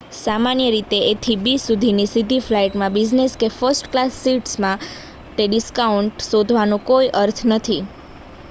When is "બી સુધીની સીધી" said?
1.39-2.39